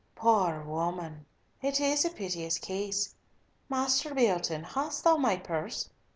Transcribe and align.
"Poor 0.15 0.63
woman!" 0.63 1.27
she 1.61 1.71
said, 1.71 1.83
"it 1.83 1.91
is 1.93 2.05
a 2.05 2.09
piteous 2.09 2.57
case. 2.57 3.13
Master 3.69 4.15
Beatoun, 4.15 4.63
hast 4.63 5.03
thou 5.03 5.15
my 5.15 5.37
purse? 5.37 5.89